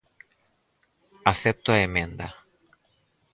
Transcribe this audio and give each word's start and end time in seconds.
Acepto 1.31 1.69
a 1.73 1.81
emenda. 1.87 2.27